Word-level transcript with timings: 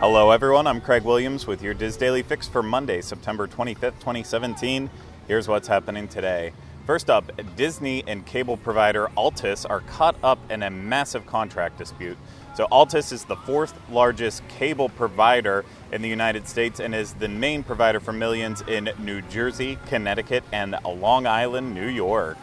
Hello, 0.00 0.30
everyone. 0.30 0.68
I'm 0.68 0.80
Craig 0.80 1.02
Williams 1.02 1.48
with 1.48 1.60
your 1.60 1.74
DIS 1.74 1.96
Daily 1.96 2.22
Fix 2.22 2.46
for 2.46 2.62
Monday, 2.62 3.00
September 3.00 3.48
25th, 3.48 3.98
2017. 3.98 4.88
Here's 5.26 5.48
what's 5.48 5.66
happening 5.66 6.06
today. 6.06 6.52
First 6.86 7.10
up, 7.10 7.32
Disney 7.56 8.04
and 8.06 8.24
cable 8.24 8.56
provider 8.56 9.08
Altice 9.16 9.68
are 9.68 9.80
caught 9.80 10.14
up 10.22 10.38
in 10.52 10.62
a 10.62 10.70
massive 10.70 11.26
contract 11.26 11.78
dispute. 11.78 12.16
So, 12.54 12.68
Altice 12.70 13.10
is 13.10 13.24
the 13.24 13.34
fourth 13.34 13.74
largest 13.90 14.46
cable 14.46 14.88
provider 14.88 15.64
in 15.90 16.00
the 16.00 16.08
United 16.08 16.46
States 16.46 16.78
and 16.78 16.94
is 16.94 17.14
the 17.14 17.28
main 17.28 17.64
provider 17.64 17.98
for 17.98 18.12
millions 18.12 18.62
in 18.68 18.90
New 19.00 19.20
Jersey, 19.22 19.80
Connecticut, 19.86 20.44
and 20.52 20.76
Long 20.84 21.26
Island, 21.26 21.74
New 21.74 21.88
York. 21.88 22.38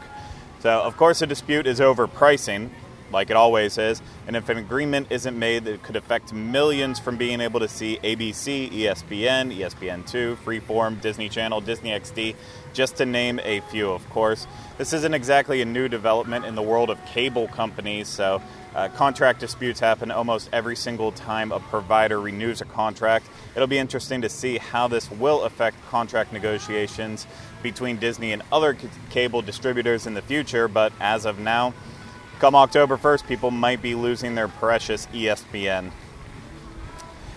So, 0.60 0.82
of 0.82 0.98
course, 0.98 1.20
the 1.20 1.28
dispute 1.28 1.68
is 1.68 1.80
over 1.80 2.06
pricing 2.06 2.72
like 3.12 3.30
it 3.30 3.36
always 3.36 3.78
is. 3.78 4.02
And 4.28 4.36
if 4.36 4.50
an 4.50 4.58
agreement 4.58 5.08
isn't 5.10 5.38
made 5.38 5.66
that 5.66 5.84
could 5.84 5.96
affect 5.96 6.34
millions 6.34 7.00
from 7.00 7.18
being 7.18 7.42
able 7.42 7.60
to 7.60 7.68
see 7.68 8.00
ABC, 8.04 8.72
ESPN, 8.72 9.56
ESPN2, 9.56 10.38
Freeform, 10.38 11.02
Disney 11.02 11.30
Channel, 11.30 11.62
Disney 11.62 11.92
XD, 11.92 12.36
just 12.74 12.98
to 12.98 13.06
name 13.06 13.40
a 13.44 13.62
few, 13.62 13.92
of 13.92 14.08
course. 14.10 14.48
This 14.78 14.94
isn't 14.94 15.14
exactly 15.14 15.62
a 15.62 15.66
new 15.66 15.88
development 15.88 16.46
in 16.46 16.56
the 16.56 16.62
world 16.62 16.90
of 16.90 17.04
cable 17.06 17.48
companies, 17.48 18.08
so 18.08 18.42
uh, 18.76 18.90
contract 18.90 19.40
disputes 19.40 19.80
happen 19.80 20.12
almost 20.12 20.50
every 20.52 20.76
single 20.76 21.14
time 21.14 21.54
a 21.54 21.60
provider 21.62 22.20
renews 22.20 22.60
a 22.60 22.66
contract. 22.66 23.26
It'll 23.56 23.68
be 23.68 23.78
interesting 23.78 24.22
to 24.22 24.30
see 24.30 24.58
how 24.58 24.90
this 24.90 25.10
will 25.10 25.44
affect 25.44 25.78
contract 25.88 26.34
negotiations 26.34 27.26
between 27.64 27.98
Disney 27.98 28.34
and 28.34 28.44
other 28.52 28.78
c- 28.78 28.90
cable 29.10 29.42
distributors 29.42 30.06
in 30.06 30.14
the 30.14 30.22
future, 30.22 30.68
but 30.68 30.92
as 31.00 31.26
of 31.26 31.40
now, 31.40 31.74
Come 32.40 32.54
October 32.54 32.98
1st, 32.98 33.28
people 33.28 33.50
might 33.50 33.82
be 33.82 33.96
losing 33.96 34.36
their 34.36 34.50
precious 34.50 35.08
ESPN. 35.08 35.92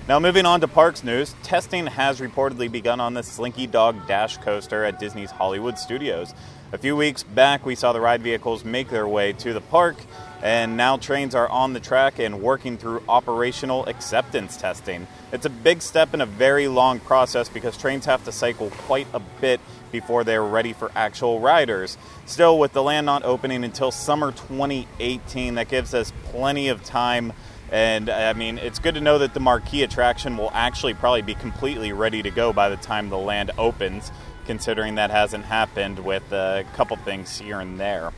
Now, 0.09 0.19
moving 0.19 0.47
on 0.47 0.63
to 0.63 0.69
parks 0.69 1.05
news, 1.05 1.35
testing 1.43 1.87
has 1.87 2.19
reportedly 2.19 2.73
begun 2.73 2.99
on 2.99 3.13
the 3.13 3.23
Slinky 3.23 3.67
Dog 3.67 4.09
Dash 4.09 4.39
coaster 4.39 4.83
at 4.83 4.99
Disney's 4.99 5.31
Hollywood 5.31 5.79
Studios. 5.79 6.33
A 6.73 6.79
few 6.79 6.97
weeks 6.97 7.23
back, 7.23 7.67
we 7.67 7.75
saw 7.75 7.93
the 7.93 8.01
ride 8.01 8.23
vehicles 8.23 8.65
make 8.65 8.89
their 8.89 9.07
way 9.07 9.35
to 9.35 9.53
the 9.53 9.61
park, 9.61 9.97
and 10.43 10.79
now 10.79 10.97
trains 10.97 11.35
are 11.35 11.47
on 11.51 11.75
the 11.75 11.81
track 11.81 12.19
and 12.19 12.41
working 12.41 12.79
through 12.79 13.03
operational 13.07 13.85
acceptance 13.85 14.57
testing. 14.57 15.07
It's 15.31 15.45
a 15.45 15.51
big 15.51 15.83
step 15.83 16.15
in 16.15 16.23
a 16.23 16.27
very 16.27 16.69
long 16.69 17.01
process 17.01 17.51
because 17.51 17.77
trains 17.77 18.07
have 18.07 18.25
to 18.25 18.33
cycle 18.33 18.71
quite 18.71 19.09
a 19.13 19.21
bit 19.43 19.61
before 19.93 20.25
they're 20.25 20.43
ready 20.43 20.73
for 20.73 20.91
actual 20.97 21.39
riders. 21.41 21.99
Still, 22.25 22.59
with 22.59 22.73
the 22.73 22.83
land 22.83 23.05
not 23.05 23.25
opening 23.25 23.63
until 23.63 23.91
summer 23.91 24.33
2018, 24.33 25.57
that 25.57 25.69
gives 25.69 25.93
us 25.93 26.15
plenty 26.25 26.69
of 26.69 26.83
time. 26.83 27.35
And 27.71 28.09
I 28.09 28.33
mean, 28.33 28.59
it's 28.59 28.79
good 28.79 28.95
to 28.95 29.01
know 29.01 29.19
that 29.19 29.35
the 29.35 29.41
marquee 29.41 29.83
attraction 29.83 30.37
will 30.37 30.51
actually 30.55 30.95
probably 30.95 31.23
be 31.23 31.35
completely 31.35 31.93
ready 31.93 32.23
to 32.23 32.31
go 32.31 32.53
by 32.53 32.69
the 32.69 32.77
time 32.77 33.11
the 33.11 33.19
land 33.19 33.51
opens, 33.59 34.11
considering 34.47 34.95
that 34.95 35.11
hasn't 35.11 35.45
happened 35.45 35.99
with 35.99 36.33
a 36.33 36.65
couple 36.75 36.97
things 36.97 37.39
here 37.39 37.61
and 37.61 37.79
there. 37.79 38.13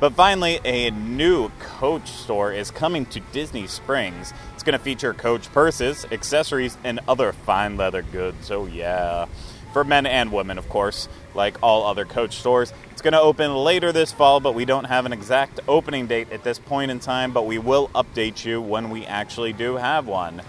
But 0.00 0.14
finally, 0.14 0.60
a 0.64 0.90
new 0.90 1.50
Coach 1.60 2.10
store 2.10 2.52
is 2.52 2.70
coming 2.70 3.04
to 3.06 3.20
Disney 3.20 3.66
Springs. 3.66 4.32
It's 4.54 4.62
going 4.62 4.76
to 4.76 4.82
feature 4.82 5.12
Coach 5.12 5.52
purses, 5.52 6.06
accessories, 6.10 6.78
and 6.82 7.00
other 7.06 7.32
fine 7.32 7.76
leather 7.76 8.02
goods. 8.02 8.50
Oh, 8.50 8.66
yeah 8.66 9.26
for 9.72 9.84
men 9.84 10.06
and 10.06 10.32
women, 10.32 10.58
of 10.58 10.68
course, 10.68 11.08
like 11.34 11.56
all 11.62 11.86
other 11.86 12.04
Coach 12.04 12.36
stores. 12.36 12.72
It's 12.92 13.02
going 13.02 13.12
to 13.12 13.20
open 13.20 13.54
later 13.54 13.92
this 13.92 14.12
fall, 14.12 14.40
but 14.40 14.54
we 14.54 14.64
don't 14.64 14.84
have 14.84 15.06
an 15.06 15.12
exact 15.12 15.60
opening 15.68 16.06
date 16.06 16.32
at 16.32 16.44
this 16.44 16.58
point 16.58 16.90
in 16.90 17.00
time, 17.00 17.32
but 17.32 17.46
we 17.46 17.58
will 17.58 17.88
update 17.88 18.44
you 18.44 18.60
when 18.60 18.90
we 18.90 19.06
actually 19.06 19.52
do 19.52 19.76
have 19.76 20.06
one. 20.06 20.42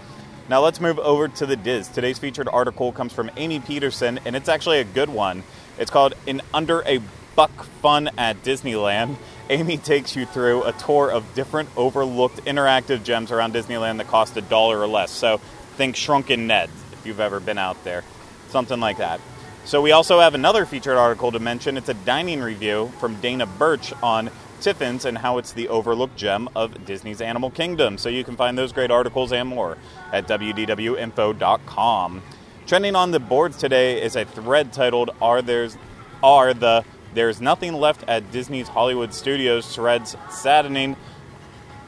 Now 0.48 0.60
let's 0.60 0.80
move 0.80 0.98
over 0.98 1.28
to 1.28 1.46
the 1.46 1.56
DIS. 1.56 1.88
Today's 1.88 2.18
featured 2.18 2.48
article 2.48 2.92
comes 2.92 3.12
from 3.12 3.30
Amy 3.36 3.60
Peterson, 3.60 4.20
and 4.24 4.36
it's 4.36 4.48
actually 4.48 4.80
a 4.80 4.84
good 4.84 5.08
one. 5.08 5.44
It's 5.78 5.90
called 5.90 6.14
In 6.26 6.42
Under 6.52 6.82
a 6.82 7.00
Buck 7.36 7.64
Fun 7.80 8.10
at 8.18 8.42
Disneyland. 8.42 9.16
Amy 9.50 9.76
takes 9.76 10.16
you 10.16 10.26
through 10.26 10.64
a 10.64 10.72
tour 10.72 11.10
of 11.10 11.34
different 11.34 11.68
overlooked 11.76 12.44
interactive 12.44 13.02
gems 13.02 13.30
around 13.30 13.54
Disneyland 13.54 13.98
that 13.98 14.08
cost 14.08 14.36
a 14.36 14.40
dollar 14.40 14.78
or 14.78 14.86
less. 14.86 15.10
So 15.10 15.38
think 15.76 15.96
Shrunken 15.96 16.46
Ned 16.46 16.70
if 16.92 17.06
you've 17.06 17.20
ever 17.20 17.40
been 17.40 17.58
out 17.58 17.82
there 17.84 18.04
something 18.52 18.78
like 18.78 18.98
that. 18.98 19.20
So 19.64 19.80
we 19.80 19.92
also 19.92 20.20
have 20.20 20.34
another 20.34 20.66
featured 20.66 20.96
article 20.96 21.32
to 21.32 21.38
mention. 21.38 21.76
It's 21.76 21.88
a 21.88 21.94
dining 21.94 22.40
review 22.40 22.92
from 22.98 23.20
Dana 23.20 23.46
Birch 23.46 23.92
on 24.02 24.30
Tiffins 24.60 25.04
and 25.04 25.18
how 25.18 25.38
it's 25.38 25.52
the 25.52 25.68
overlooked 25.68 26.16
gem 26.16 26.48
of 26.54 26.84
Disney's 26.84 27.20
Animal 27.20 27.50
Kingdom. 27.50 27.98
So 27.98 28.08
you 28.08 28.24
can 28.24 28.36
find 28.36 28.56
those 28.56 28.72
great 28.72 28.90
articles 28.90 29.32
and 29.32 29.48
more 29.48 29.76
at 30.12 30.26
wdwinfo.com. 30.28 32.22
Trending 32.66 32.94
on 32.94 33.10
the 33.10 33.20
boards 33.20 33.56
today 33.56 34.00
is 34.00 34.14
a 34.16 34.24
thread 34.24 34.72
titled 34.72 35.10
"Are 35.20 35.42
there's 35.42 35.76
are 36.22 36.54
the 36.54 36.84
there's 37.14 37.40
nothing 37.40 37.74
left 37.74 38.04
at 38.08 38.30
Disney's 38.30 38.68
Hollywood 38.68 39.12
Studios 39.12 39.74
threads 39.74 40.16
saddening, 40.30 40.96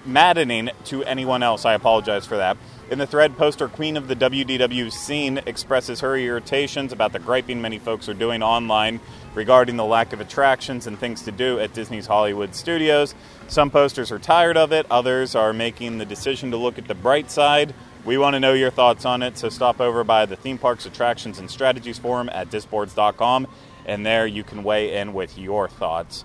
maddening 0.04 0.70
to 0.86 1.04
anyone 1.04 1.42
else." 1.42 1.64
I 1.64 1.74
apologize 1.74 2.26
for 2.26 2.36
that. 2.38 2.56
In 2.94 3.00
the 3.00 3.08
thread, 3.08 3.36
poster 3.36 3.66
Queen 3.66 3.96
of 3.96 4.06
the 4.06 4.14
WDW 4.14 4.92
scene 4.92 5.38
expresses 5.46 5.98
her 5.98 6.16
irritations 6.16 6.92
about 6.92 7.12
the 7.12 7.18
griping 7.18 7.60
many 7.60 7.80
folks 7.80 8.08
are 8.08 8.14
doing 8.14 8.40
online 8.40 9.00
regarding 9.34 9.76
the 9.76 9.84
lack 9.84 10.12
of 10.12 10.20
attractions 10.20 10.86
and 10.86 10.96
things 10.96 11.22
to 11.22 11.32
do 11.32 11.58
at 11.58 11.72
Disney's 11.74 12.06
Hollywood 12.06 12.54
studios. 12.54 13.16
Some 13.48 13.72
posters 13.72 14.12
are 14.12 14.20
tired 14.20 14.56
of 14.56 14.70
it, 14.70 14.86
others 14.92 15.34
are 15.34 15.52
making 15.52 15.98
the 15.98 16.04
decision 16.04 16.52
to 16.52 16.56
look 16.56 16.78
at 16.78 16.86
the 16.86 16.94
bright 16.94 17.32
side. 17.32 17.74
We 18.04 18.16
want 18.16 18.34
to 18.34 18.40
know 18.40 18.52
your 18.52 18.70
thoughts 18.70 19.04
on 19.04 19.24
it, 19.24 19.38
so 19.38 19.48
stop 19.48 19.80
over 19.80 20.04
by 20.04 20.24
the 20.24 20.36
Theme 20.36 20.58
Parks 20.58 20.86
Attractions 20.86 21.40
and 21.40 21.50
Strategies 21.50 21.98
Forum 21.98 22.30
at 22.32 22.48
disboards.com, 22.48 23.48
and 23.86 24.06
there 24.06 24.28
you 24.28 24.44
can 24.44 24.62
weigh 24.62 24.96
in 24.98 25.14
with 25.14 25.36
your 25.36 25.66
thoughts. 25.66 26.24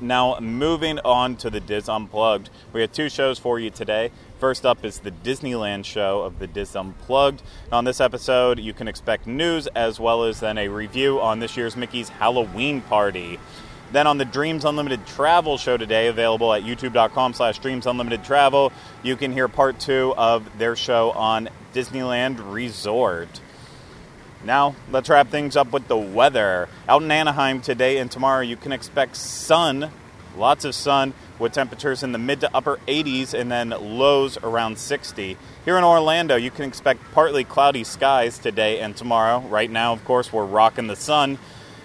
Now, 0.00 0.38
moving 0.40 0.98
on 0.98 1.36
to 1.36 1.48
the 1.48 1.58
DIS 1.58 1.88
Unplugged, 1.88 2.50
we 2.74 2.82
have 2.82 2.92
two 2.92 3.08
shows 3.08 3.38
for 3.38 3.58
you 3.58 3.70
today. 3.70 4.10
First 4.38 4.66
up 4.66 4.84
is 4.84 4.98
the 4.98 5.10
Disneyland 5.10 5.86
show 5.86 6.20
of 6.20 6.38
the 6.38 6.46
DIS 6.46 6.76
Unplugged. 6.76 7.42
On 7.72 7.84
this 7.84 7.98
episode, 7.98 8.58
you 8.58 8.74
can 8.74 8.88
expect 8.88 9.26
news 9.26 9.66
as 9.68 9.98
well 9.98 10.24
as 10.24 10.40
then 10.40 10.58
a 10.58 10.68
review 10.68 11.18
on 11.18 11.38
this 11.38 11.56
year's 11.56 11.76
Mickey's 11.76 12.10
Halloween 12.10 12.82
party. 12.82 13.38
Then 13.92 14.06
on 14.06 14.18
the 14.18 14.26
Dreams 14.26 14.66
Unlimited 14.66 15.06
Travel 15.06 15.56
show 15.56 15.78
today, 15.78 16.08
available 16.08 16.52
at 16.52 16.62
youtube.com 16.62 17.32
slash 17.32 17.58
Dreams 17.58 17.86
Unlimited 17.86 18.22
Travel, 18.22 18.72
you 19.02 19.16
can 19.16 19.32
hear 19.32 19.48
part 19.48 19.80
two 19.80 20.12
of 20.18 20.58
their 20.58 20.76
show 20.76 21.12
on 21.12 21.48
Disneyland 21.72 22.52
Resort. 22.52 23.40
Now, 24.46 24.76
let's 24.92 25.08
wrap 25.08 25.28
things 25.28 25.56
up 25.56 25.72
with 25.72 25.88
the 25.88 25.96
weather. 25.96 26.68
Out 26.88 27.02
in 27.02 27.10
Anaheim 27.10 27.60
today 27.60 27.98
and 27.98 28.08
tomorrow, 28.08 28.42
you 28.42 28.56
can 28.56 28.70
expect 28.70 29.16
sun, 29.16 29.90
lots 30.36 30.64
of 30.64 30.72
sun, 30.72 31.14
with 31.40 31.52
temperatures 31.52 32.04
in 32.04 32.12
the 32.12 32.18
mid 32.18 32.40
to 32.42 32.56
upper 32.56 32.78
80s 32.86 33.34
and 33.34 33.50
then 33.50 33.70
lows 33.70 34.38
around 34.38 34.78
60. 34.78 35.36
Here 35.64 35.76
in 35.76 35.82
Orlando, 35.82 36.36
you 36.36 36.52
can 36.52 36.64
expect 36.64 37.00
partly 37.12 37.42
cloudy 37.42 37.82
skies 37.82 38.38
today 38.38 38.78
and 38.78 38.96
tomorrow. 38.96 39.40
Right 39.40 39.70
now, 39.70 39.92
of 39.92 40.04
course, 40.04 40.32
we're 40.32 40.46
rocking 40.46 40.86
the 40.86 40.94
sun. 40.94 41.38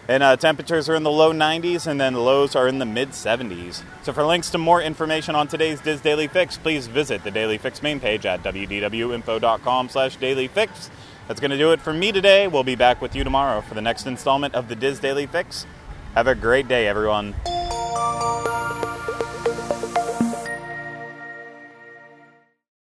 And 0.08 0.22
uh, 0.22 0.36
temperatures 0.36 0.88
are 0.88 0.96
in 0.96 1.02
the 1.02 1.12
low 1.12 1.34
90s 1.34 1.88
and 1.88 2.00
then 2.00 2.14
lows 2.14 2.56
are 2.56 2.68
in 2.68 2.78
the 2.78 2.86
mid 2.86 3.10
70s. 3.10 3.82
So, 4.04 4.14
for 4.14 4.24
links 4.24 4.52
to 4.52 4.60
more 4.60 4.82
information 4.82 5.34
on 5.34 5.48
today's 5.48 5.82
DIS 5.82 6.02
Daily 6.02 6.28
Fix, 6.28 6.58
please 6.58 6.86
visit 6.86 7.24
the 7.24 7.32
Daily 7.32 7.58
Fix 7.58 7.82
main 7.82 8.00
page 8.00 8.26
at 8.28 8.44
wdwinfo.com 8.44 9.90
slash 9.90 10.18
dailyfix. 10.18 10.90
That's 11.32 11.40
going 11.40 11.52
to 11.52 11.58
do 11.58 11.72
it 11.72 11.80
for 11.80 11.94
me 11.94 12.12
today. 12.12 12.50
We'll 12.50 12.66
be 12.66 12.76
back 12.76 13.02
with 13.02 13.16
you 13.16 13.24
tomorrow 13.24 13.62
for 13.62 13.74
the 13.74 13.82
next 13.82 14.06
installment 14.06 14.54
of 14.54 14.68
the 14.68 14.76
DIS 14.76 15.00
Daily 15.00 15.28
Fix. 15.28 15.66
Have 16.14 16.28
a 16.28 16.36
great 16.36 16.68
day, 16.68 16.90
everyone. 16.90 17.34